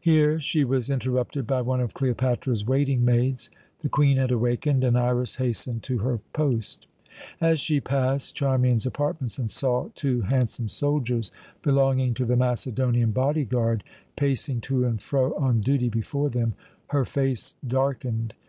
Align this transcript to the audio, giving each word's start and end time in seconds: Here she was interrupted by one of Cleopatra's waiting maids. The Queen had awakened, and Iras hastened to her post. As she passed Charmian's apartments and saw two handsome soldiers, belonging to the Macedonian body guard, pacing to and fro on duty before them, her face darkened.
Here 0.00 0.40
she 0.40 0.64
was 0.64 0.90
interrupted 0.90 1.46
by 1.46 1.60
one 1.62 1.80
of 1.80 1.94
Cleopatra's 1.94 2.66
waiting 2.66 3.04
maids. 3.04 3.48
The 3.78 3.88
Queen 3.88 4.16
had 4.16 4.32
awakened, 4.32 4.82
and 4.82 4.98
Iras 4.98 5.36
hastened 5.36 5.84
to 5.84 5.98
her 5.98 6.18
post. 6.32 6.88
As 7.40 7.60
she 7.60 7.80
passed 7.80 8.34
Charmian's 8.34 8.86
apartments 8.86 9.38
and 9.38 9.48
saw 9.48 9.90
two 9.94 10.22
handsome 10.22 10.66
soldiers, 10.68 11.30
belonging 11.62 12.12
to 12.14 12.24
the 12.24 12.34
Macedonian 12.36 13.12
body 13.12 13.44
guard, 13.44 13.84
pacing 14.16 14.62
to 14.62 14.84
and 14.84 15.00
fro 15.00 15.32
on 15.36 15.60
duty 15.60 15.90
before 15.90 16.28
them, 16.28 16.54
her 16.88 17.04
face 17.04 17.54
darkened. 17.64 18.34